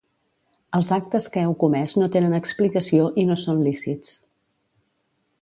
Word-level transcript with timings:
Els 0.77 0.87
actes 0.95 1.27
que 1.35 1.43
heu 1.47 1.53
comès 1.63 1.93
no 2.03 2.07
tenen 2.15 2.33
explicació 2.39 3.07
i 3.25 3.27
no 3.29 3.39
són 3.43 3.63
lícits. 3.69 4.19